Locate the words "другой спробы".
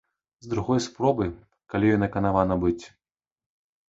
0.51-1.27